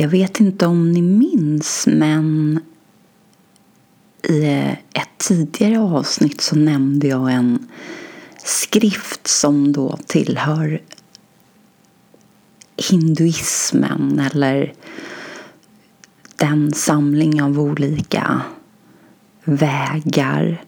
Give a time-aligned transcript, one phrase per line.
[0.00, 2.60] Jag vet inte om ni minns, men
[4.22, 4.44] i
[4.92, 7.68] ett tidigare avsnitt så nämnde jag en
[8.44, 10.82] skrift som då tillhör
[12.90, 14.72] hinduismen eller
[16.36, 18.42] den samling av olika
[19.44, 20.64] vägar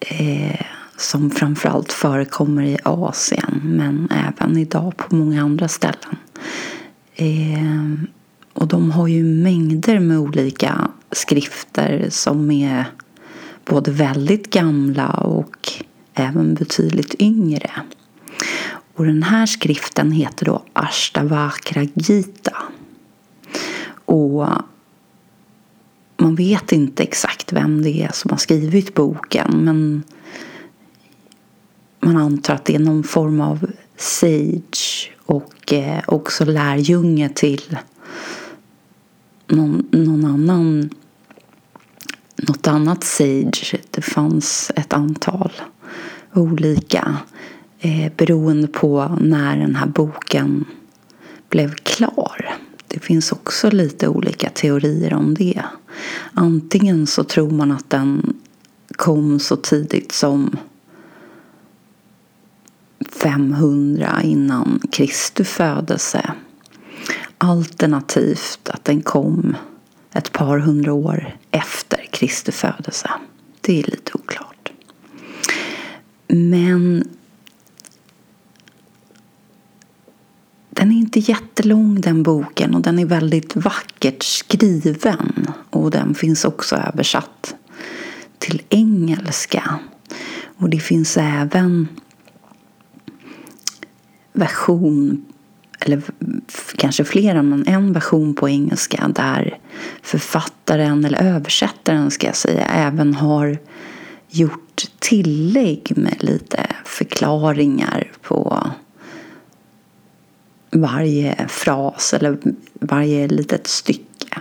[0.00, 0.66] eh,
[0.96, 6.16] som framförallt förekommer i Asien men även idag på många andra ställen.
[7.14, 8.10] Eh,
[8.52, 12.84] och de har ju mängder med olika skrifter som är
[13.64, 15.72] både väldigt gamla och
[16.14, 17.70] även betydligt yngre.
[18.94, 22.56] Och den här skriften heter då Ashtavakra Gita.
[24.04, 24.48] Och
[26.16, 30.02] man vet inte exakt vem det är som har skrivit boken men
[32.00, 37.78] man antar att det är någon form av sage och eh, också lärjunge till
[39.50, 40.90] någon, någon annan
[42.36, 43.80] något annat sage.
[43.90, 45.52] Det fanns ett antal
[46.34, 47.16] olika
[47.78, 50.64] eh, beroende på när den här boken
[51.48, 52.56] blev klar.
[52.88, 55.62] Det finns också lite olika teorier om det.
[56.32, 58.36] Antingen så tror man att den
[58.96, 60.56] kom så tidigt som
[63.22, 66.32] 500 innan Kristus födelse.
[67.42, 69.56] Alternativt att den kom
[70.12, 73.10] ett par hundra år efter Kristi födelse.
[73.60, 74.72] Det är lite oklart.
[76.28, 77.08] Men
[80.70, 85.46] den är inte jättelång den boken och den är väldigt vackert skriven.
[85.70, 87.54] Och den finns också översatt
[88.38, 89.78] till engelska.
[90.56, 91.88] Och det finns även
[94.32, 95.24] version,
[95.80, 96.02] eller
[96.76, 99.58] kanske flera, men en version på engelska där
[100.02, 103.58] författaren, eller översättaren ska jag säga, även har
[104.28, 108.70] gjort tillägg med lite förklaringar på
[110.70, 112.38] varje fras eller
[112.80, 114.40] varje litet stycke.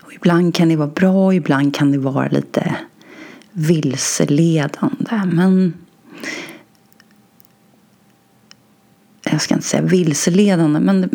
[0.00, 2.76] Och ibland kan det vara bra ibland kan det vara lite
[3.52, 5.22] vilseledande.
[5.32, 5.74] Men
[9.24, 11.10] jag ska inte säga vilseledande, men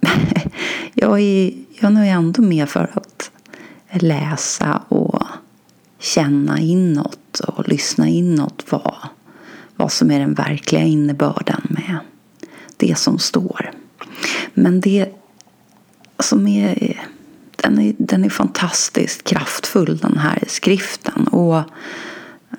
[0.94, 3.30] jag är, jag är ändå med för att
[4.02, 5.22] läsa och
[5.98, 8.96] känna inåt och lyssna inåt vad,
[9.76, 11.98] vad som är den verkliga innebörden med
[12.76, 13.70] det som står.
[14.54, 15.08] Men det
[16.18, 16.98] som är
[17.62, 21.28] den är, den är fantastiskt kraftfull den här skriften.
[21.28, 21.62] Och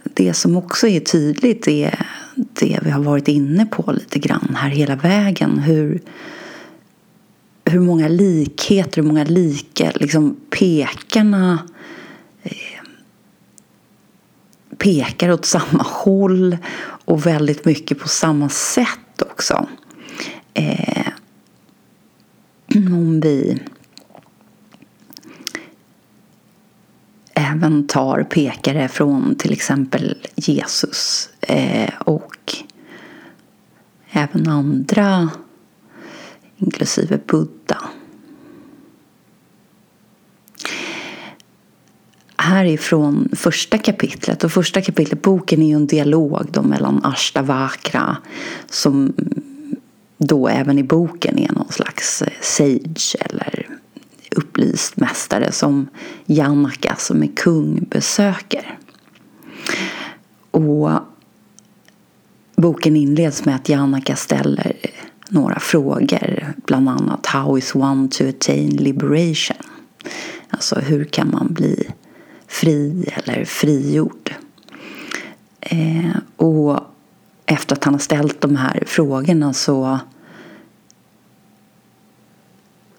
[0.04, 4.70] det som också är tydligt är det vi har varit inne på lite grann här
[4.70, 5.60] hela vägen.
[5.60, 6.02] Hur,
[7.66, 11.60] hur många likheter, hur många lika liksom pekarna
[12.44, 12.84] eh,
[14.78, 16.58] pekar åt samma håll
[17.06, 19.68] och väldigt mycket på samma sätt också.
[20.54, 21.08] Eh,
[22.76, 23.60] om vi
[27.52, 32.56] även tar pekare från till exempel Jesus eh, och
[34.12, 35.30] även andra,
[36.58, 37.82] inklusive Buddha.
[42.38, 47.06] Här är från första kapitlet, och första kapitlet, boken är ju en dialog då mellan
[47.06, 48.18] Ashtavakra
[48.70, 49.14] som
[50.18, 53.49] då även i boken är någon slags eh, sage eller
[54.60, 55.88] upplyst mästare som
[56.26, 58.78] Janaka som är kung besöker.
[60.52, 60.90] Och
[62.56, 64.76] boken inleds med att Janaka ställer
[65.30, 66.54] några frågor.
[66.66, 69.58] Bland annat How is one to attain liberation?
[70.50, 71.88] Alltså hur kan man bli
[72.48, 74.36] fri eller frigjord?
[75.62, 76.80] Eh, och
[77.46, 80.00] efter att han har ställt de här frågorna så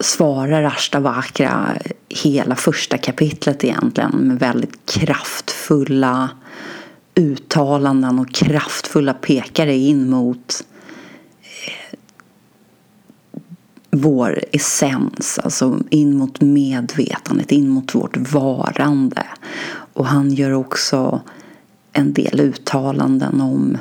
[0.01, 1.77] svarar Ashtavakra
[2.09, 6.31] hela första kapitlet egentligen med väldigt kraftfulla
[7.15, 10.65] uttalanden och kraftfulla pekare in mot
[11.43, 11.99] eh,
[13.91, 19.27] vår essens, alltså in mot medvetandet, in mot vårt varande.
[19.93, 21.21] Och han gör också
[21.93, 23.79] en del uttalanden om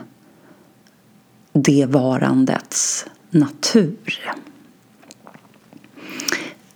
[1.53, 3.97] det varandets natur.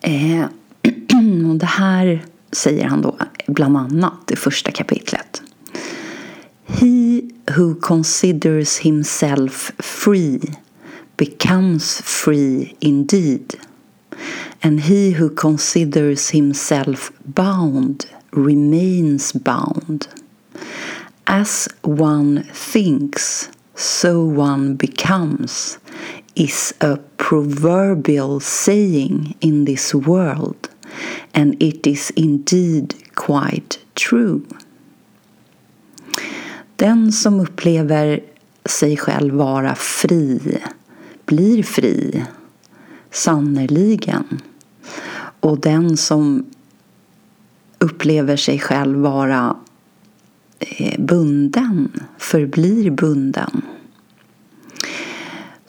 [0.04, 0.46] Eh,
[1.50, 3.18] och det här säger han då
[3.48, 5.42] bland annat i första kapitlet.
[6.66, 7.22] He
[7.56, 10.40] who considers himself free
[11.18, 13.54] becomes free indeed.
[14.62, 20.08] And he who considers himself bound remains bound.
[21.26, 25.80] As one thinks, so one becomes,
[26.36, 30.70] is a proverbial saying in this world,
[31.34, 34.42] and it is indeed quite true.
[36.76, 38.20] Den som upplever
[38.66, 40.58] sig själv vara fri
[41.26, 42.26] blir fri,
[43.12, 44.42] sannerligen.
[45.40, 46.46] Och den som
[47.80, 49.58] upplever sig själv vara
[50.60, 53.62] eh, bunden förblir bunden.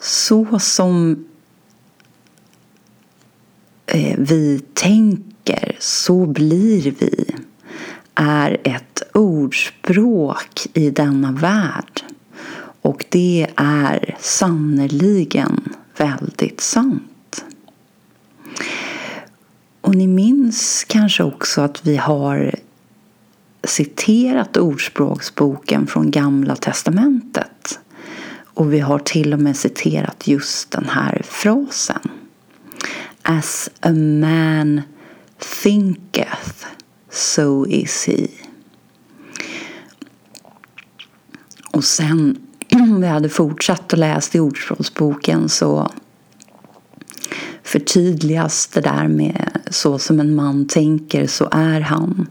[0.05, 1.25] Så som
[3.85, 7.35] eh, vi tänker, så blir vi
[8.15, 12.01] är ett ordspråk i denna värld.
[12.81, 17.45] Och det är sannerligen väldigt sant.
[19.81, 22.55] Och ni minns kanske också att vi har
[23.63, 27.79] citerat Ordspråksboken från Gamla Testamentet.
[28.55, 32.11] Och vi har till och med citerat just den här frasen.
[33.21, 34.81] As a man
[35.63, 36.65] thinketh,
[37.09, 38.27] so is he.
[41.71, 42.37] Och sen
[42.73, 45.91] om vi hade fortsatt att läsa i Ordspråksboken så
[47.63, 52.27] förtydligas det där med så som en man tänker så är han.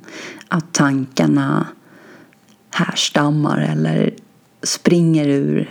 [0.48, 1.66] Att tankarna
[2.70, 4.14] härstammar eller
[4.62, 5.70] springer ur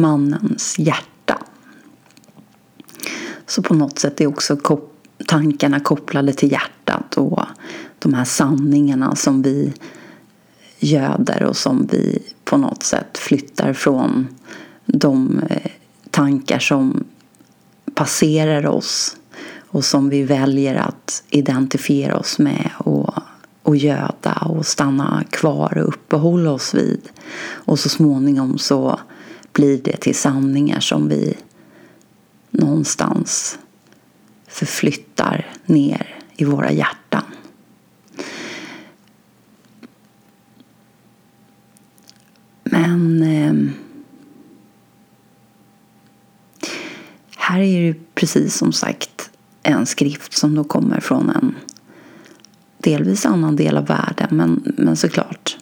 [0.00, 1.38] mannens hjärta.
[3.46, 4.56] Så på något sätt är också
[5.26, 7.42] tankarna kopplade till hjärtat och
[7.98, 9.72] de här sanningarna som vi
[10.78, 14.28] göder och som vi på något sätt flyttar från
[14.86, 15.70] de eh,
[16.10, 17.04] tankar som
[17.94, 19.16] passerar oss
[19.68, 23.14] och som vi väljer att identifiera oss med och,
[23.62, 27.08] och göda och stanna kvar och uppehålla oss vid.
[27.42, 29.00] Och så småningom så
[29.60, 31.36] blir det till sanningar som vi
[32.50, 33.58] någonstans
[34.48, 37.22] förflyttar ner i våra hjärtan.
[42.62, 43.72] Men eh,
[47.36, 49.30] här är det precis som sagt
[49.62, 51.54] en skrift som då kommer från en
[52.78, 55.56] delvis annan del av världen men, men såklart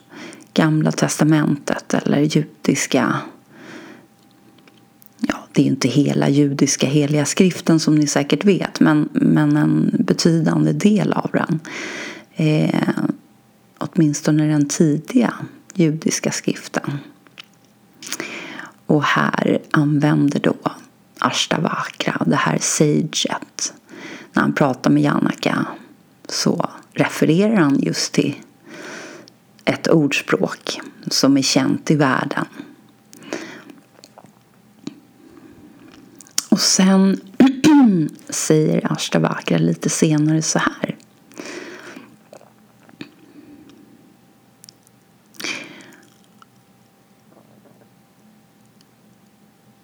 [0.55, 3.21] Gamla testamentet eller judiska
[5.53, 9.97] det är ju inte hela judiska heliga skriften som ni säkert vet men, men en
[9.99, 11.61] betydande del av den.
[12.35, 12.99] Eh,
[13.79, 15.35] åtminstone den tidiga
[15.75, 16.99] judiska skriften.
[18.87, 20.55] Och här använder då
[21.19, 23.73] Ashtavakra, det här saget.
[24.33, 25.67] När han pratar med Janaka
[26.29, 28.35] så refererar han just till
[29.65, 32.45] ett ordspråk som är känt i världen.
[36.59, 37.21] Och sen
[38.29, 40.97] säger Ashtavakra lite senare så här.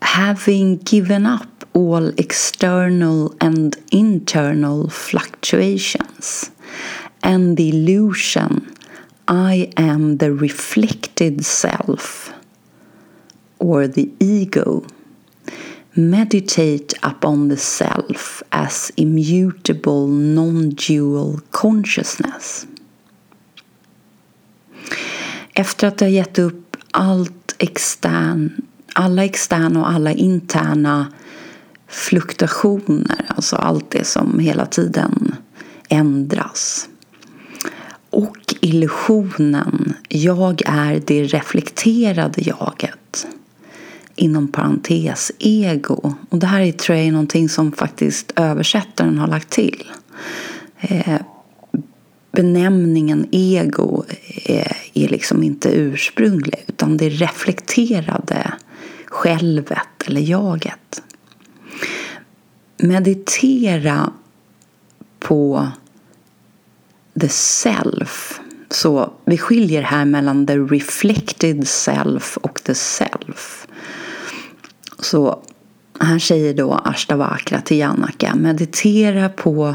[0.01, 6.51] having given up all external and internal fluctuations
[7.21, 8.75] and the illusion
[9.29, 12.33] I am the reflected self
[13.59, 14.85] or the ego.
[15.97, 22.67] Meditate upon the self as immutable non dual consciousness.
[25.55, 28.53] Efter att ha gett upp allt extern,
[28.93, 31.13] alla externa och alla interna
[31.89, 35.35] fluktuationer, alltså allt det som hela tiden
[35.89, 36.89] ändras.
[38.11, 43.27] Och illusionen, jag är det reflekterade jaget.
[44.17, 46.15] Inom parentes ego.
[46.31, 49.85] Och det här är, tror jag är någonting som faktiskt översättaren har lagt till.
[50.81, 51.21] Eh,
[52.33, 54.05] benämningen ego
[54.45, 58.53] är, är liksom inte ursprunglig utan det reflekterade
[59.07, 61.03] självet eller jaget.
[62.77, 64.13] Meditera
[65.19, 65.69] på
[67.21, 68.41] the self.
[68.71, 73.64] Så vi skiljer här mellan the reflected self och the self.
[75.05, 75.39] Så
[76.01, 79.75] här säger då Ashtavakra till Janaka, meditera på eh,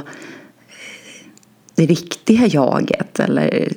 [1.75, 3.73] det riktiga jaget eller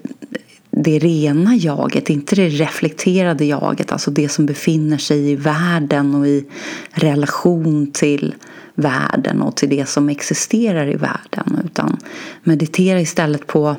[0.71, 6.27] det rena jaget, inte det reflekterade jaget, alltså det som befinner sig i världen och
[6.27, 6.47] i
[6.91, 8.35] relation till
[8.75, 11.61] världen och till det som existerar i världen.
[11.65, 11.97] Utan
[12.43, 13.77] meditera istället på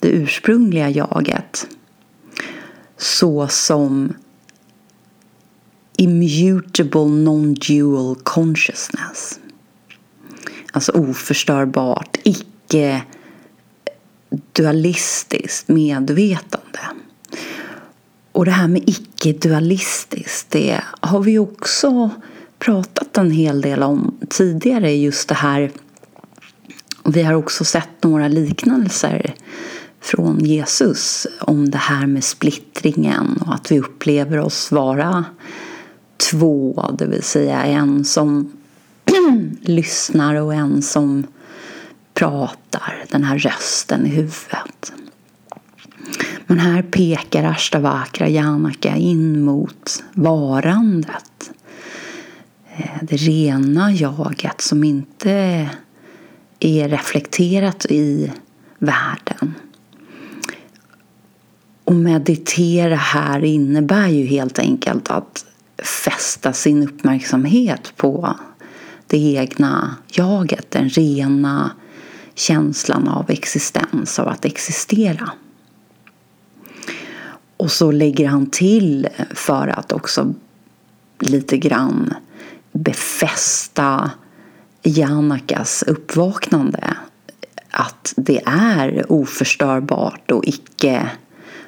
[0.00, 1.66] det ursprungliga jaget.
[2.96, 4.12] Så som
[5.96, 9.40] immutable non-dual consciousness.
[10.72, 13.02] Alltså oförstörbart, icke
[14.52, 16.80] dualistiskt medvetande.
[18.32, 22.10] Och det här med icke-dualistiskt, det har vi också
[22.58, 24.92] pratat en hel del om tidigare.
[24.94, 25.70] Just det här.
[27.04, 29.34] Vi har också sett några liknelser
[30.00, 35.24] från Jesus om det här med splittringen och att vi upplever oss vara
[36.30, 38.52] två, det vill säga en som
[39.60, 41.26] lyssnar och en som
[42.14, 44.92] pratar, den här rösten i huvudet.
[46.46, 51.50] Men här pekar Ashtavakra Janaka in mot varandet.
[52.76, 55.68] Eh, det rena jaget som inte
[56.60, 58.32] är reflekterat i
[58.78, 59.54] världen.
[61.84, 65.44] Och meditera här innebär ju helt enkelt att
[65.82, 68.36] fästa sin uppmärksamhet på
[69.06, 71.70] det egna jaget, den rena
[72.34, 75.30] känslan av existens, av att existera.
[77.56, 80.34] Och så lägger han till för att också
[81.18, 82.14] lite grann
[82.72, 84.10] befästa
[84.82, 86.96] Janakas uppvaknande
[87.70, 91.10] att det är oförstörbart och icke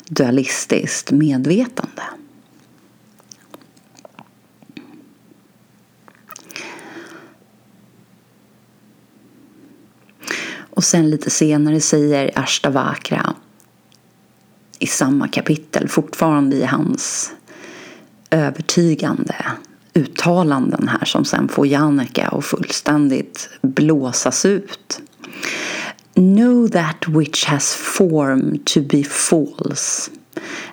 [0.09, 2.03] dualistiskt medvetande.
[10.79, 13.35] Och sen lite senare säger Ashtavakra
[14.79, 17.33] i samma kapitel, fortfarande i hans
[18.31, 19.35] övertygande
[19.95, 25.01] uttalanden här som sen får Jannika att fullständigt blåsas ut.
[26.15, 30.11] Know that which has form to be false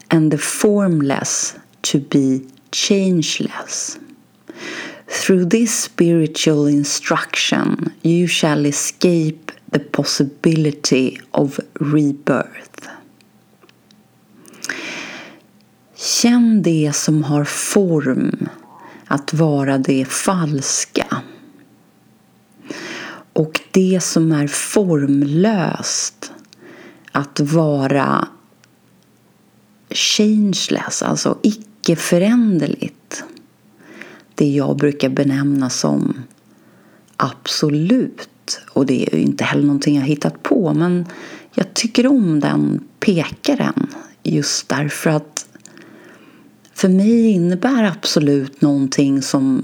[0.08, 2.40] and the formless to be
[2.72, 3.98] changeless.
[5.08, 12.90] Through this spiritual instruction you shall escape the possibility of rebirth.
[15.96, 18.50] Känn det som har form
[19.08, 21.22] att vara det falska.
[23.34, 26.32] Och det som är formlöst
[27.12, 28.28] att vara
[29.90, 33.24] changeless, alltså icke-föränderligt.
[34.36, 36.24] Det jag brukar benämna som
[37.18, 38.30] absolut.
[38.70, 41.06] Och det är ju inte heller någonting jag hittat på men
[41.54, 43.88] jag tycker om den pekaren
[44.24, 45.48] just därför att
[46.74, 49.64] för mig innebär absolut någonting som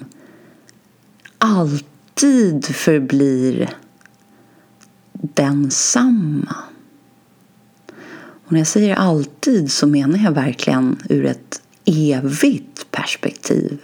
[1.37, 3.69] alltid förblir
[5.13, 6.55] densamma.
[8.45, 13.79] Och när jag säger alltid så menar jag verkligen ur ett evigt perspektiv.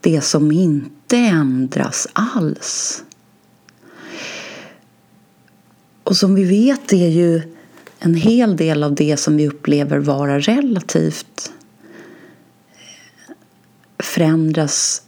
[0.00, 3.04] Det som inte ändras alls.
[6.10, 7.42] Och som vi vet är ju
[7.98, 11.52] en hel del av det som vi upplever vara relativt
[13.28, 13.34] eh,
[13.98, 15.02] förändras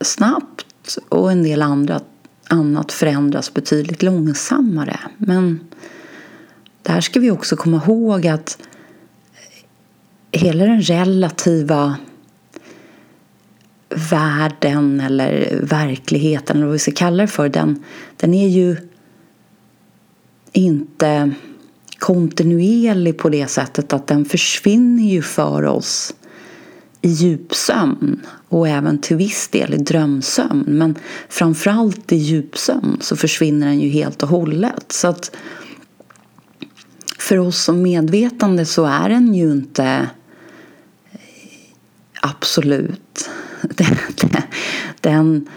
[0.00, 2.00] snabbt och en del andra,
[2.48, 5.00] annat förändras betydligt långsammare.
[5.16, 5.60] Men
[6.82, 8.58] där ska vi också komma ihåg att
[10.32, 11.96] hela den relativa
[14.10, 17.84] världen eller verkligheten eller vad vi ska kalla det för den,
[18.16, 18.76] den är ju
[20.54, 21.34] inte
[21.98, 26.14] kontinuerlig på det sättet att den försvinner ju för oss
[27.00, 30.64] i djupsömn och även till viss del i drömsömn.
[30.66, 30.94] Men
[31.28, 34.92] framförallt i djupsömn så försvinner den ju helt och hållet.
[34.92, 35.36] Så att
[37.18, 40.08] för oss som medvetande så är den ju inte
[42.20, 43.30] absolut.
[45.00, 45.48] Den,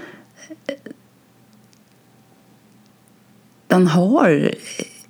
[3.77, 4.51] den, har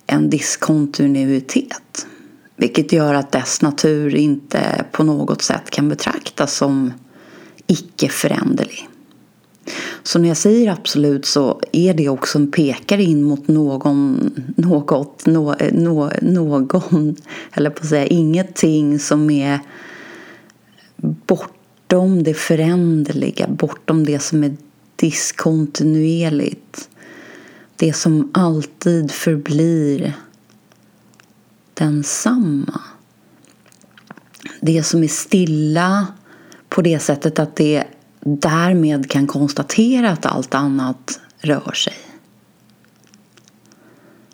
[0.07, 2.07] en diskontinuitet.
[2.55, 6.93] Vilket gör att dess natur inte på något sätt kan betraktas som
[7.67, 8.89] icke-föränderlig.
[10.03, 15.25] Så när jag säger absolut så är det också en pekare in mot någon, något,
[15.25, 17.15] no, no, någon,
[17.53, 19.59] eller på att säga ingenting som är
[20.97, 24.57] bortom det föränderliga, bortom det som är
[24.95, 26.89] diskontinuerligt.
[27.79, 30.13] Det som alltid förblir
[31.74, 32.81] densamma.
[34.62, 36.07] det som är stilla
[36.69, 37.84] på det sättet att det
[38.19, 41.93] därmed kan konstatera att allt annat rör sig.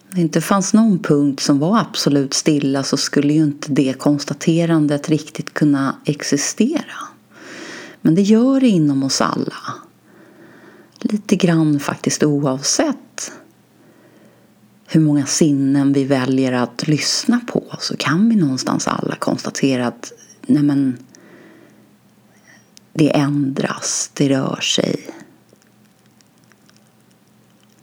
[0.09, 3.93] Om det inte fanns någon punkt som var absolut stilla så skulle ju inte det
[3.93, 6.95] konstaterandet riktigt kunna existera.
[8.01, 9.82] Men det gör det inom oss alla.
[11.05, 13.31] Lite grann faktiskt oavsett
[14.87, 20.13] hur många sinnen vi väljer att lyssna på så kan vi någonstans alla konstatera att
[20.41, 20.97] nej men,
[22.93, 25.09] det ändras, det rör sig.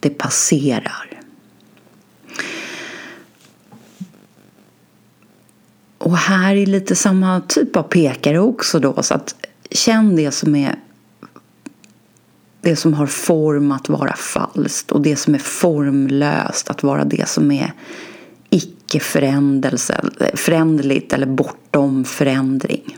[0.00, 1.20] Det passerar.
[5.98, 9.02] Och här är lite samma typ av pekare också då.
[9.02, 9.34] Så att
[9.70, 10.78] känn det som är
[12.60, 17.28] det som har form att vara falskt och det som är formlöst att vara det
[17.28, 17.72] som är
[18.50, 19.00] icke
[20.34, 22.96] föränderligt eller bortom förändring.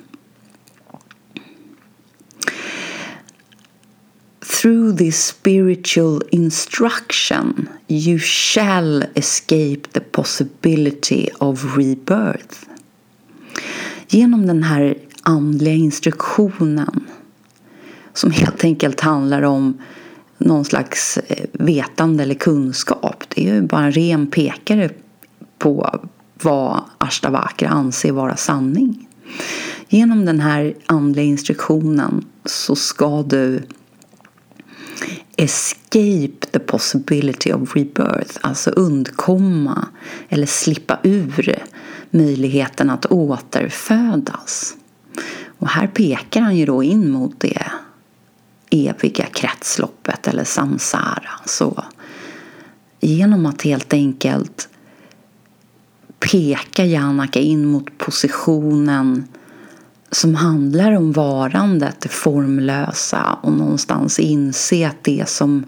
[4.63, 12.57] Through this spiritual instruction you shall escape the possibility of rebirth.
[14.09, 17.07] Genom den här andliga instruktionen
[18.15, 19.79] som helt enkelt handlar om
[20.39, 23.25] någon slags eh, vetande eller kunskap.
[23.29, 24.91] Det är ju bara en ren pekare
[25.59, 26.01] på
[26.43, 29.09] vad Ashtavakra anser vara sanning.
[29.89, 33.63] Genom den här andliga instruktionen så ska du
[35.37, 39.89] escape the possibility of rebirth, alltså undkomma
[40.29, 41.63] eller slippa ur
[42.11, 44.77] möjligheten att återfödas.
[45.59, 47.72] Och här pekar han ju då in mot det
[48.73, 51.31] eviga kretsloppet eller samsara.
[51.45, 51.85] Så
[53.01, 54.69] genom att helt enkelt
[56.19, 59.29] peka Janaka in mot positionen
[60.11, 65.65] som handlar om varandet, det formlösa och någonstans inse att det som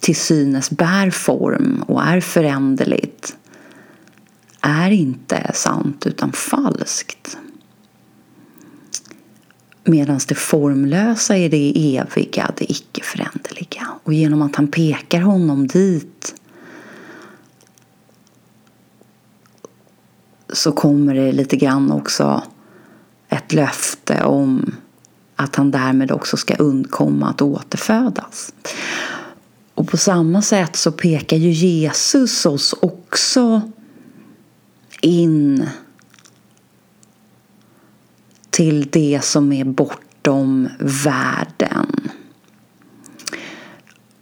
[0.00, 3.36] till synes bär form och är föränderligt
[4.60, 7.38] är inte sant utan falskt.
[9.88, 13.88] Medan det formlösa är det eviga, det icke föränderliga.
[14.04, 16.34] Och genom att han pekar honom dit
[20.52, 22.42] så kommer det lite grann också
[23.28, 24.74] ett löfte om
[25.36, 28.54] att han därmed också ska undkomma att återfödas.
[29.74, 33.60] Och på samma sätt så pekar ju Jesus oss också
[35.00, 35.68] in
[38.56, 42.10] till det som är bortom världen.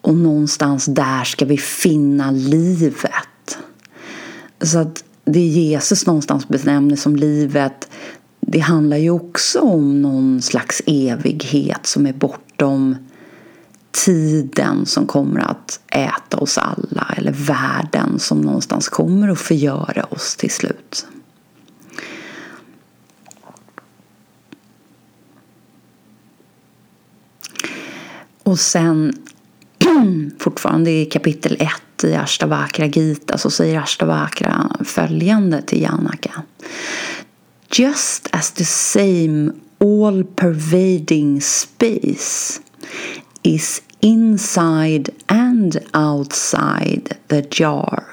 [0.00, 3.58] Och någonstans där ska vi finna livet.
[4.62, 7.88] Så att det Jesus någonstans benämner som livet
[8.40, 12.96] det handlar ju också om någon slags evighet som är bortom
[14.04, 20.36] tiden som kommer att äta oss alla eller världen som någonstans kommer att förgöra oss
[20.36, 21.06] till slut.
[28.44, 29.12] Och sen
[30.38, 36.42] fortfarande i kapitel 1 i Ashtavakra Gita så säger Ashtavakra följande till Janaka.
[37.72, 42.60] Just as the same all pervading space
[43.42, 48.04] is inside and outside the jar.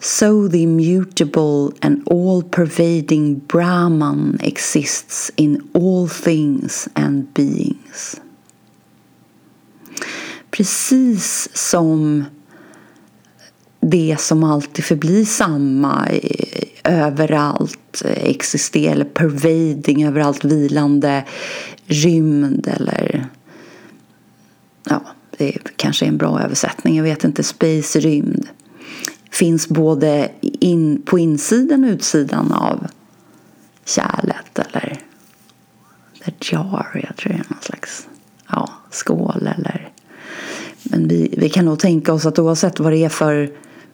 [0.00, 8.20] So the immutable and all pervading Brahman exists in all things and beings
[10.56, 12.24] precis som
[13.80, 16.08] det som alltid förblir samma
[16.84, 21.24] överallt existerar, eller pervading, överallt vilande
[21.86, 23.26] rymd eller
[24.84, 25.02] ja,
[25.38, 28.48] det kanske är en bra översättning, jag vet inte, space, rymd
[29.30, 32.86] finns både in, på insidan och utsidan av
[33.84, 35.00] kärlet eller
[36.24, 38.08] the jar, jag tror det är någon slags
[38.48, 39.90] ja, skål eller
[40.90, 43.50] men vi, vi kan nog tänka oss att oavsett vad det är för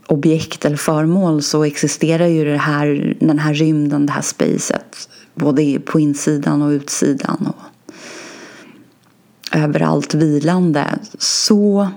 [0.07, 5.81] objekt eller föremål så existerar ju det här, den här rymden, det här spacet både
[5.81, 7.63] på insidan och utsidan och
[9.53, 10.99] överallt vilande.
[11.19, 11.89] Så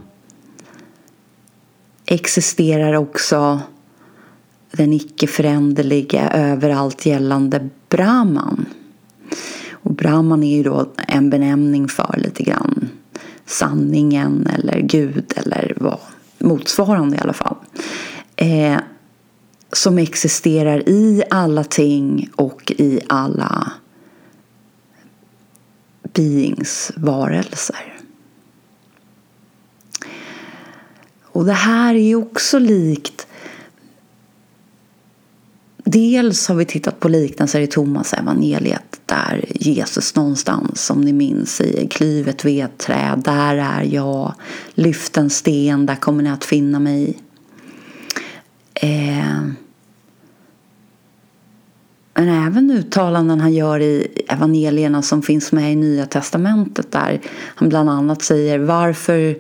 [2.06, 3.60] existerar också
[4.72, 8.66] den icke föränderliga överallt gällande Brahman.
[9.72, 12.90] Och Brahman är ju då en benämning för lite grann
[13.46, 16.00] sanningen eller Gud eller vad
[16.38, 17.56] motsvarande i alla fall.
[18.36, 18.78] Eh,
[19.72, 23.72] som existerar i alla ting och i alla
[26.14, 27.94] beings varelser.
[31.24, 33.28] Och det här är också likt
[35.88, 41.56] Dels har vi tittat på liknelser i Thomas evangeliet där Jesus någonstans, som ni minns,
[41.56, 44.34] säger klyvet träd, där är jag,
[44.74, 47.18] lyft en sten, där kommer ni att finna mig.
[48.74, 49.42] Eh,
[52.14, 57.22] men även uttalanden han gör i evangelierna som finns med i Nya Testamentet där
[57.56, 59.38] han bland annat säger varför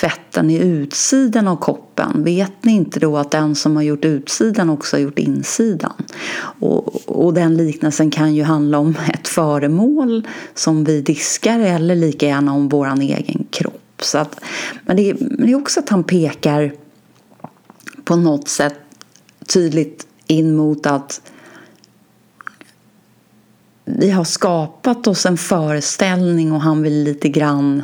[0.00, 2.24] tvätten i utsidan av koppen?
[2.24, 5.92] Vet ni inte då att den som har gjort utsidan också har gjort insidan?
[6.60, 12.26] Och, och den liknelsen kan ju handla om ett föremål som vi diskar eller lika
[12.26, 14.02] gärna om vår egen kropp.
[14.02, 14.40] Så att,
[14.82, 16.72] men, det, men det är också att han pekar
[18.04, 18.74] på något sätt
[19.46, 21.20] tydligt in mot att
[23.84, 27.82] vi har skapat oss en föreställning och han vill lite grann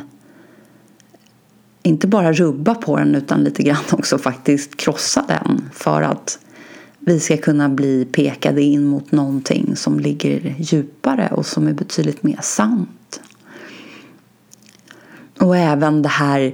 [1.85, 6.39] inte bara rubba på den utan lite grann också faktiskt krossa den för att
[6.99, 12.23] vi ska kunna bli pekade in mot någonting som ligger djupare och som är betydligt
[12.23, 13.21] mer sant.
[15.39, 16.53] Och även det här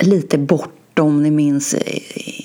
[0.00, 1.74] lite bortom, ni minns,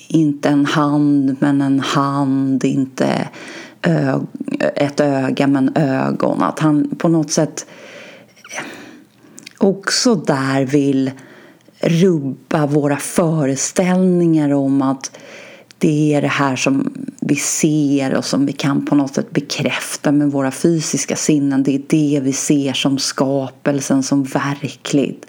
[0.08, 3.30] inte en hand men en hand, inte
[4.76, 6.44] ett öga men ögon.
[6.44, 7.66] Att han på något sätt
[9.58, 11.12] också där vill
[11.80, 15.12] rubba våra föreställningar om att
[15.78, 20.12] det är det här som vi ser och som vi kan på något sätt bekräfta
[20.12, 21.64] med våra fysiska sinnen.
[21.64, 25.26] Det är det vi ser som skapelsen, som verkligt.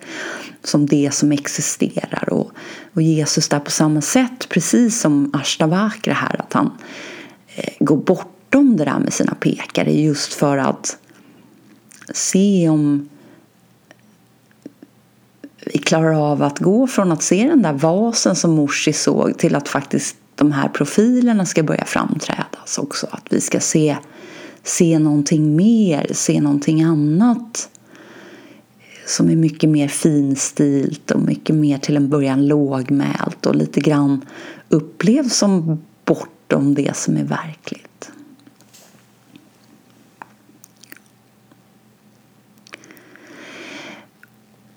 [0.64, 2.32] Som det som existerar.
[2.32, 2.50] Och,
[2.94, 6.70] och Jesus där på samma sätt, precis som Ashtavakra här, att han
[7.56, 10.98] eh, går bortom det där med sina pekare just för att
[12.14, 13.08] se om
[15.72, 19.54] vi klarar av att gå från att se den där vasen som Morsi såg till
[19.54, 23.06] att faktiskt de här profilerna ska börja framträdas också.
[23.10, 23.96] Att vi ska se,
[24.62, 27.68] se någonting mer, se någonting annat
[29.06, 34.24] som är mycket mer finstilt och mycket mer till en början lågmält och lite grann
[34.68, 37.87] upplevs som bortom det som är verkligt.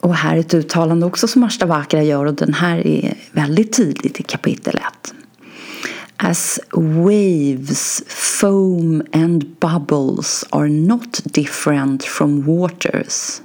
[0.01, 4.19] Och här är ett uttalande också som Ashtavakra gör och den här är väldigt tydligt
[4.19, 5.13] i kapitel 1.
[6.17, 13.41] As waves, foam and bubbles are not different from waters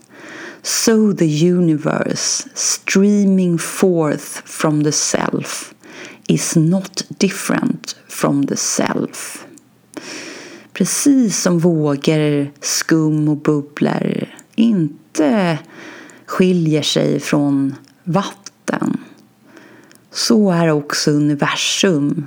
[0.66, 5.74] so the universe streaming forth from the self
[6.28, 9.46] is not different from the self.
[10.72, 15.58] Precis som vågor, skum och bubblor inte
[16.26, 18.96] skiljer sig från vatten
[20.10, 22.26] så är också universum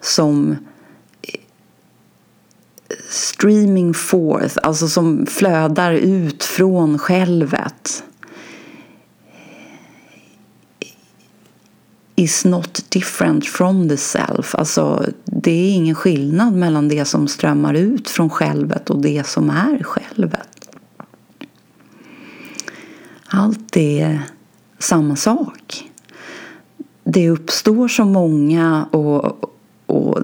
[0.00, 0.56] som
[1.22, 1.40] eh,
[3.10, 8.04] streaming forth, alltså som flödar ut från självet
[12.16, 14.54] is not different from the self.
[14.54, 19.50] Alltså, det är ingen skillnad mellan det som strömmar ut från självet och det som
[19.50, 20.48] är självet.
[23.36, 24.22] Allt är
[24.78, 25.90] samma sak.
[27.04, 29.50] Det uppstår så många och,
[29.86, 30.18] och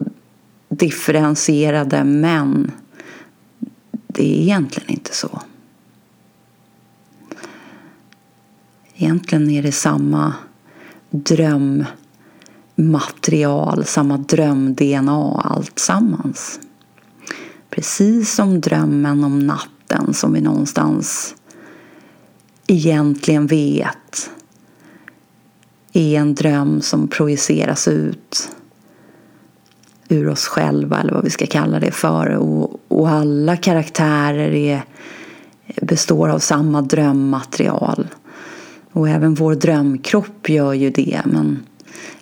[0.68, 2.70] differentierade men
[4.07, 5.40] det är egentligen inte så.
[8.94, 10.35] Egentligen är det samma
[11.11, 16.61] drömmaterial, samma dröm-DNA alltsammans.
[17.70, 21.35] Precis som drömmen om natten som vi någonstans
[22.71, 24.31] egentligen vet
[25.93, 28.51] är en dröm som projiceras ut
[30.09, 32.27] ur oss själva eller vad vi ska kalla det för.
[32.27, 34.83] Och, och alla karaktärer är,
[35.83, 38.09] består av samma drömmaterial.
[38.93, 41.21] Och även vår drömkropp gör ju det.
[41.25, 41.67] Men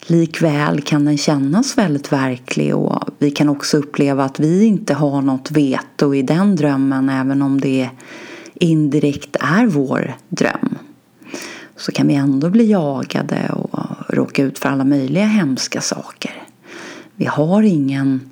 [0.07, 5.23] likväl kan den kännas väldigt verklig och vi kan också uppleva att vi inte har
[5.23, 7.91] något veto i den drömmen även om det är
[8.61, 10.79] indirekt är vår dröm
[11.77, 16.43] så kan vi ändå bli jagade och råka ut för alla möjliga hemska saker.
[17.15, 18.31] Vi har ingen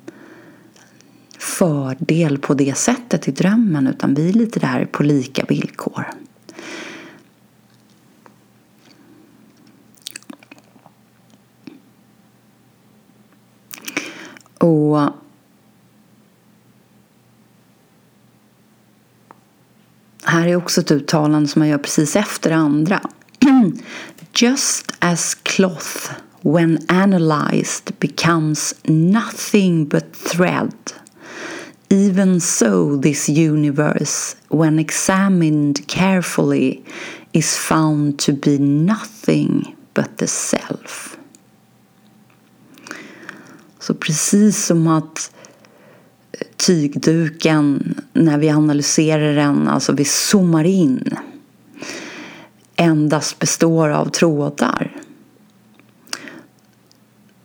[1.39, 6.05] fördel på det sättet i drömmen utan vi är lite där på lika villkor.
[14.57, 14.99] Och
[20.27, 23.01] här är också ett uttalande som man gör precis efter det andra.
[24.35, 26.11] Just as cloth
[26.41, 30.73] when analyzed becomes nothing but thread
[31.89, 36.83] Even so, this universe, when examined carefully,
[37.31, 41.17] is found to be nothing but the self.
[43.79, 45.31] Så precis som att
[46.55, 51.17] tygduken, när vi analyserar den, alltså vi zoomar in,
[52.75, 54.91] endast består av trådar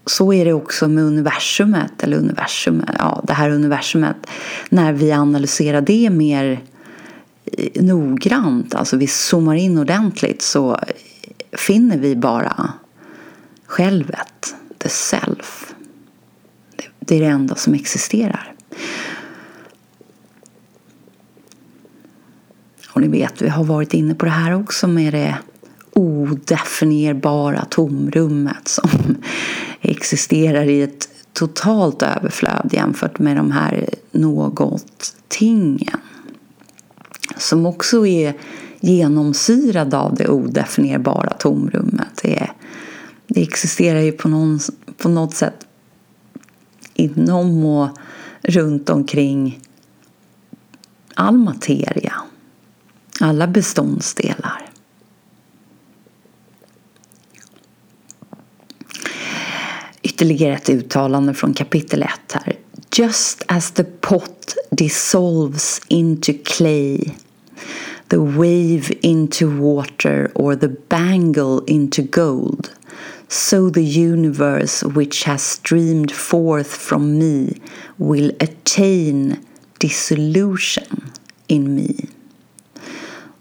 [0.07, 4.17] så är det också med universumet, eller universum, ja, det här universumet.
[4.69, 6.61] När vi analyserar det mer
[7.45, 10.79] eh, noggrant, alltså vi zoomar in ordentligt så
[11.53, 12.73] finner vi bara
[13.67, 15.75] självet, the self.
[17.01, 18.52] Det är det enda som existerar.
[22.89, 25.37] Och ni vet, vi har varit inne på det här också med det
[25.93, 28.91] odefinierbara tomrummet som
[29.81, 35.99] existerar i ett totalt överflöd jämfört med de här något-tingen.
[37.37, 38.35] Som också är
[38.81, 42.21] genomsyrade av det odefinierbara tomrummet.
[42.23, 42.51] Det,
[43.27, 44.61] det existerar ju på, någon,
[44.97, 45.67] på något sätt
[46.95, 47.89] inom och
[48.43, 49.61] runt omkring
[51.15, 52.15] all materia.
[53.21, 54.69] Alla beståndsdelar.
[60.03, 62.57] ytterligare ett uttalande från kapitel 1 här.
[62.97, 67.15] Just as the pot dissolves into clay
[68.13, 72.69] the wave into water or the bangle into gold
[73.33, 77.61] so the universe which has streamed forth from me
[77.97, 79.39] will attain
[79.79, 81.11] dissolution
[81.47, 81.95] in me.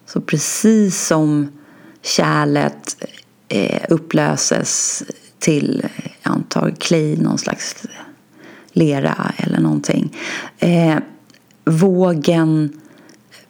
[0.06, 1.52] Så precis som
[2.02, 3.04] kärlet
[3.50, 5.04] eh, upplöses
[5.40, 7.76] till, eh, jag antar, clay, någon slags
[8.72, 10.18] lera eller någonting.
[10.60, 10.98] Eh,
[11.66, 12.82] vågen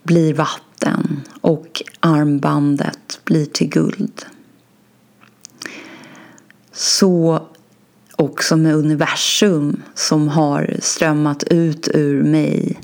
[0.03, 4.25] blir vatten och armbandet blir till guld.
[6.71, 7.41] Så
[8.15, 12.79] också med universum som har strömmat ut ur mig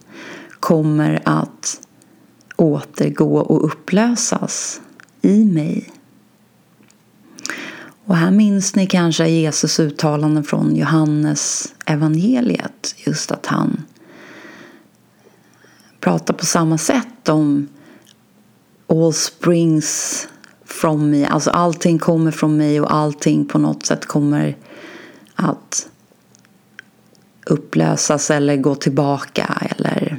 [0.59, 1.79] kommer att
[2.55, 4.81] återgå och upplösas
[5.21, 5.91] i mig.
[8.05, 12.95] Och här minns ni kanske Jesus uttalanden från Johannes evangeliet.
[12.97, 13.85] Just att han
[15.99, 17.67] pratar på samma sätt om
[18.87, 20.27] all springs
[20.81, 21.25] from me.
[21.25, 24.57] Alltså allting kommer från mig och allting på något sätt kommer
[25.35, 25.89] att
[27.45, 30.17] upplösas eller gå tillbaka eller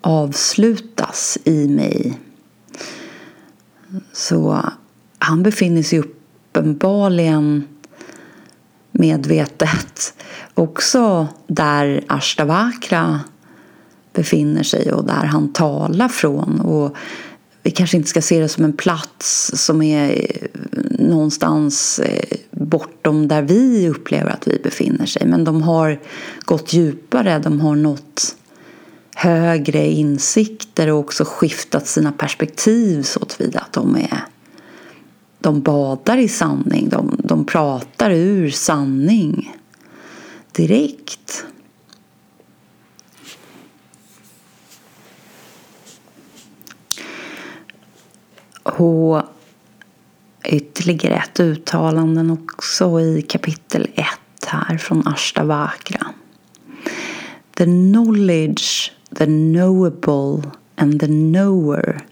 [0.00, 2.20] avslutas i mig.
[4.12, 4.60] Så
[5.18, 7.68] han befinner sig uppenbarligen
[8.92, 10.14] medvetet
[10.54, 13.20] också där Ashtavakra
[14.12, 16.60] befinner sig och där han talar från.
[16.60, 16.96] Och
[17.64, 20.48] vi kanske inte ska se det som en plats som är eh,
[20.98, 25.26] någonstans eh, bortom där vi upplever att vi befinner sig.
[25.26, 26.00] Men de har
[26.44, 28.36] gått djupare, de har nått
[29.14, 34.24] högre insikter och också skiftat sina perspektiv så tillvida att de är
[35.40, 39.56] de badar i sanning, de, de pratar ur sanning
[40.52, 41.43] direkt.
[48.84, 49.22] Och
[50.44, 54.06] ytterligare ett uttalande också i kapitel 1
[54.46, 56.06] här från Ashtavakra.
[57.56, 62.04] The knowledge, the knowable and the knower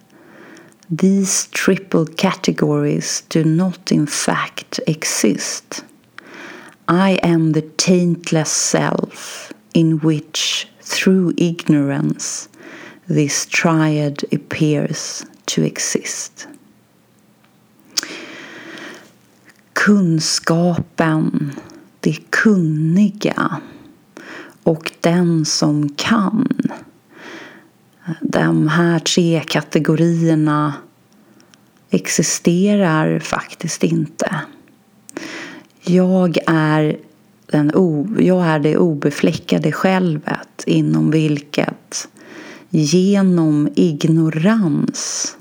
[0.98, 5.84] These triple categories do not in fact exist.
[6.88, 12.48] I am the taintless self in which, through ignorance,
[13.08, 16.46] this triad appears to exist.
[19.84, 21.52] Kunskapen,
[22.00, 23.60] det kunniga
[24.62, 26.48] och den som kan
[28.20, 30.74] de här tre kategorierna
[31.90, 34.40] existerar faktiskt inte.
[35.80, 36.96] Jag är,
[37.46, 42.08] den o, jag är det obefläckade självet inom vilket
[42.70, 45.36] genom ignorans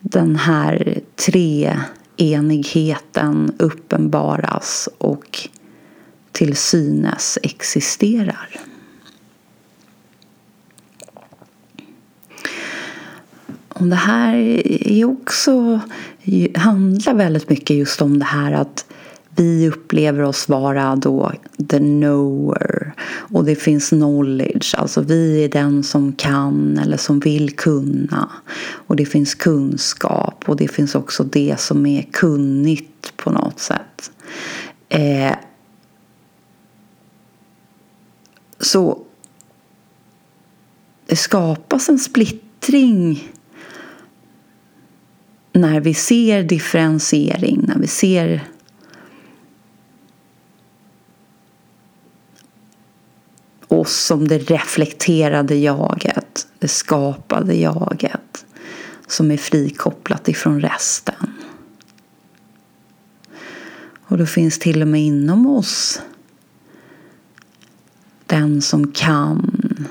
[0.00, 1.78] den här tre
[2.20, 5.48] Enigheten uppenbaras och
[6.32, 8.60] till synes existerar.
[13.68, 14.34] Och det här
[14.88, 15.80] är också,
[16.54, 18.89] handlar väldigt mycket just om det här att
[19.40, 21.32] vi upplever oss vara då
[21.68, 22.92] the knower.
[23.08, 28.30] Och det finns knowledge, alltså vi är den som kan eller som vill kunna.
[28.86, 30.44] Och det finns kunskap.
[30.46, 34.12] Och det finns också det som är kunnigt på något sätt.
[34.88, 35.34] Eh,
[38.60, 38.98] så
[41.06, 43.32] det skapas en splittring
[45.52, 48.42] när vi ser differentiering, när vi ser
[53.80, 58.44] oss som det reflekterade jaget, det skapade jaget
[59.06, 61.34] som är frikopplat ifrån resten.
[64.02, 66.00] Och då finns till och med inom oss
[68.26, 69.88] den som kan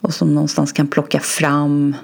[0.00, 1.96] och som någonstans kan plocka fram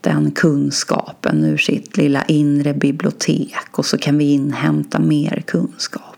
[0.00, 6.11] den kunskapen ur sitt lilla inre bibliotek och så kan vi inhämta mer kunskap.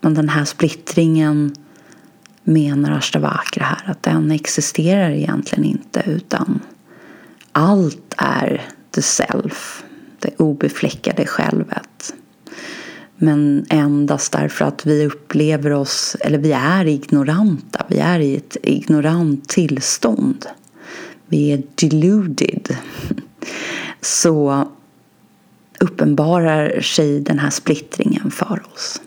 [0.00, 1.54] Men den här splittringen
[2.44, 6.60] menar Ashtavakra här att den existerar egentligen inte utan
[7.52, 9.84] allt är the self,
[10.18, 12.14] det obefläckade självet.
[13.16, 18.56] Men endast därför att vi upplever oss, eller vi är ignoranta, vi är i ett
[18.62, 20.46] ignorant tillstånd.
[21.26, 22.76] Vi är deluded.
[24.00, 24.68] Så
[25.80, 29.00] uppenbarar sig den här splittringen för oss.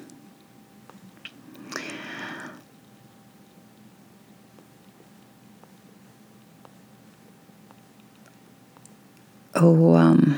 [9.54, 10.34] Och um,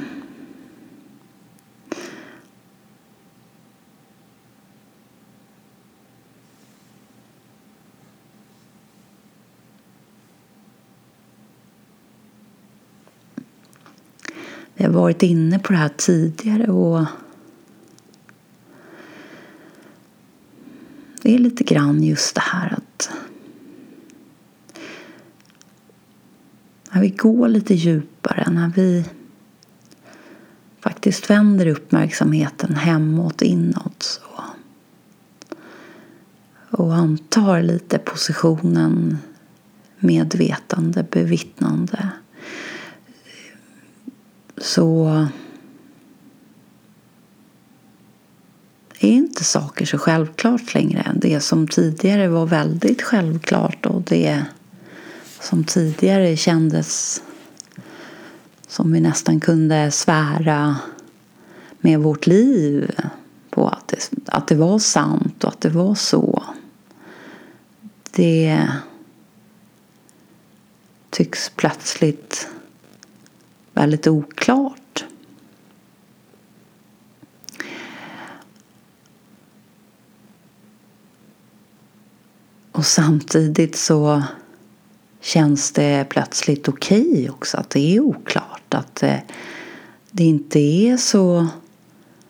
[14.78, 17.06] Vi har varit inne på det här tidigare och
[21.22, 23.10] det är lite grann just det här att
[26.92, 28.15] när vi går lite djupare,
[28.48, 29.06] när vi
[30.80, 34.44] faktiskt vänder uppmärksamheten hemåt, inåt så,
[36.70, 39.18] och antar lite positionen
[40.00, 42.10] medvetande, bevittnande
[44.58, 45.28] så
[49.00, 51.12] är inte saker så självklart längre.
[51.16, 54.46] Det som tidigare var väldigt självklart och det
[55.40, 57.22] som tidigare kändes
[58.76, 60.78] som vi nästan kunde svära
[61.80, 62.96] med vårt liv
[63.50, 66.44] på att det, att det var sant och att det var så.
[68.12, 68.68] Det
[71.10, 72.50] tycks plötsligt
[73.74, 75.06] väldigt oklart.
[82.72, 84.24] Och samtidigt så
[85.26, 88.74] känns det plötsligt okej okay också att det är oklart.
[88.74, 89.18] Att eh,
[90.12, 91.48] det, inte är så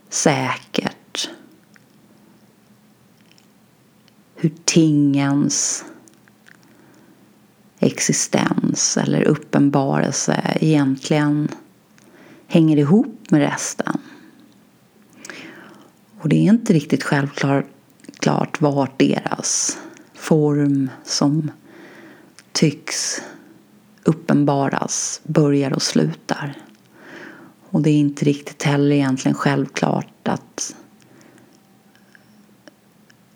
[0.10, 1.30] säkert
[4.36, 5.86] hur tingens
[7.80, 11.48] existens eller uppenbarelse egentligen
[12.48, 13.98] hänger ihop med resten.
[16.20, 17.66] Och det är inte riktigt självklart
[18.20, 19.78] klart vart deras
[20.14, 21.52] form som
[22.56, 23.22] tycks
[24.04, 26.54] uppenbaras börjar och slutar.
[27.70, 30.76] Och det är inte riktigt heller egentligen självklart att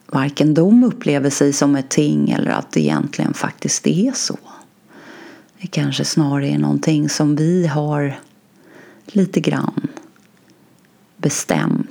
[0.08, 4.39] varken de upplever sig som ett ting eller att det egentligen faktiskt är så.
[5.62, 8.19] Det kanske snarare är någonting som vi har
[9.05, 9.88] lite grann
[11.17, 11.89] bestämt.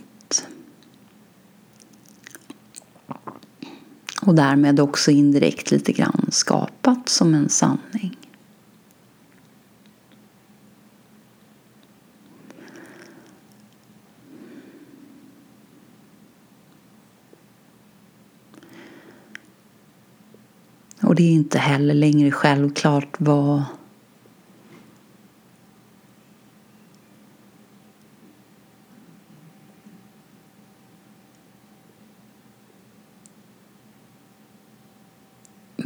[4.29, 8.17] Och därmed också indirekt lite grann skapat som en sanning.
[21.03, 23.63] Och det är inte heller längre självklart vad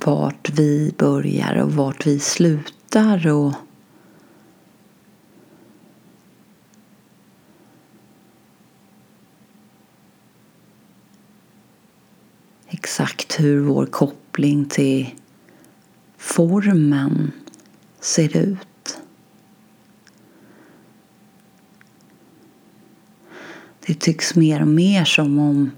[0.05, 3.55] vart vi börjar och vart vi slutar och
[12.69, 15.15] exakt hur vår koppling till
[16.17, 17.33] formen
[18.01, 18.99] ser ut.
[23.87, 25.71] Det tycks mer och mer som om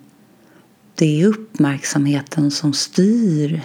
[0.95, 3.63] det är uppmärksamheten som styr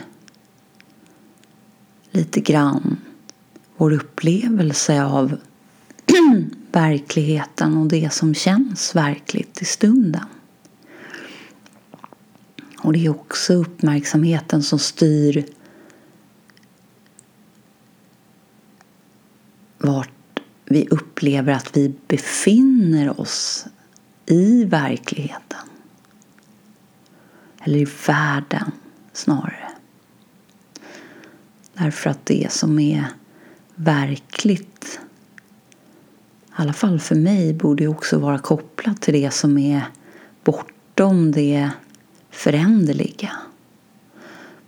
[2.12, 2.97] lite grann
[3.78, 5.38] vår upplevelse av
[6.72, 10.26] verkligheten och det som känns verkligt i stunden.
[12.82, 15.45] Och det är också uppmärksamheten som styr
[19.78, 20.10] vart
[20.66, 23.66] vi upplever att vi befinner oss
[24.26, 25.60] i verkligheten.
[27.62, 28.72] Eller i världen
[29.14, 29.68] snarare.
[31.80, 33.06] Därför att det som är
[33.76, 35.00] verkligt,
[36.48, 39.82] i alla fall för mig, borde också vara kopplat till det som är
[40.44, 41.70] bortom det
[42.30, 43.32] föränderliga.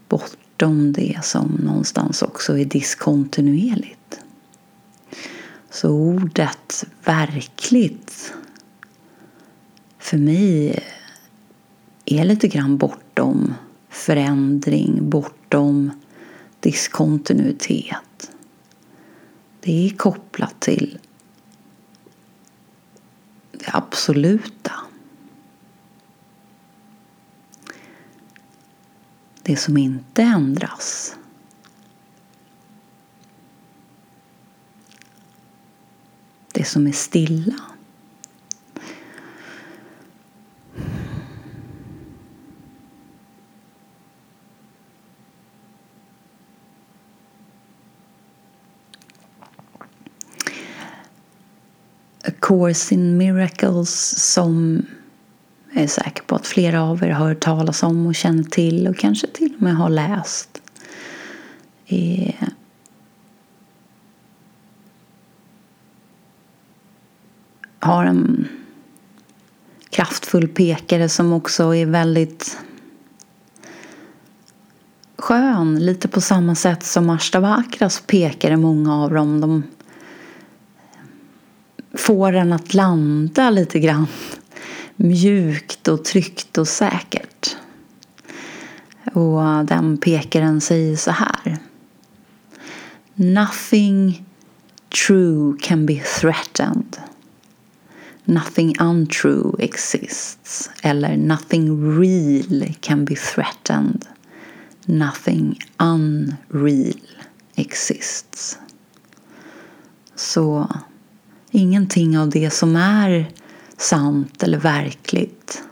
[0.09, 4.19] Bortom det som någonstans också är diskontinuerligt.
[5.69, 8.33] Så ordet verkligt
[9.99, 10.79] för mig
[12.05, 13.53] är lite grann bortom
[13.89, 15.91] förändring, bortom
[16.61, 18.31] diskontinuitet.
[19.59, 20.99] Det är kopplat till
[23.51, 24.73] det absoluta.
[29.43, 31.15] Det som inte ändras.
[36.53, 37.55] Det som är stilla.
[52.23, 54.85] A Course in Miracles som
[55.71, 58.87] jag är säker på att flera av er har hört talas om och känner till
[58.87, 60.61] och kanske till och med har läst.
[67.79, 68.47] Har en
[69.89, 72.57] kraftfull pekare som också är väldigt
[75.17, 75.85] skön.
[75.85, 79.41] Lite på samma sätt som Ashtavakras pekare, många av dem.
[79.41, 79.63] De
[82.11, 84.07] får en att landa lite grann
[84.95, 87.57] mjukt och tryggt och säkert.
[89.13, 91.57] Och den pekaren säger så här.
[93.13, 94.25] Nothing
[95.07, 96.97] true can be threatened.
[98.25, 100.69] Nothing untrue exists.
[100.83, 104.05] Eller nothing real can be threatened.
[104.85, 107.01] Nothing unreal
[107.55, 108.59] exists.
[110.15, 110.67] Så
[111.51, 113.31] ingenting av det som är
[113.77, 115.63] sant eller verkligt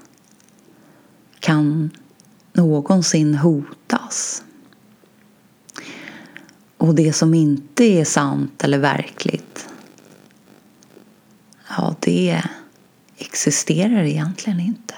[1.40, 1.90] kan
[2.54, 4.44] någonsin hotas.
[6.78, 9.70] Och det som inte är sant eller verkligt,
[11.70, 12.44] ja, det
[13.18, 14.96] existerar egentligen inte.